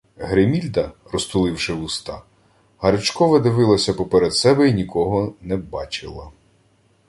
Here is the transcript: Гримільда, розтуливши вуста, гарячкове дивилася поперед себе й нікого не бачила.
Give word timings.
Гримільда, 0.17 0.91
розтуливши 1.11 1.73
вуста, 1.73 2.21
гарячкове 2.77 3.39
дивилася 3.39 3.93
поперед 3.93 4.33
себе 4.35 4.69
й 4.69 4.73
нікого 4.73 5.33
не 5.41 5.57
бачила. 5.57 6.31